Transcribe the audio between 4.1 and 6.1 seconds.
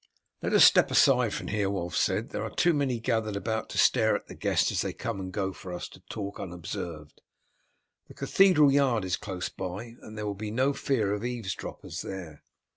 at the guests as they come and go for us to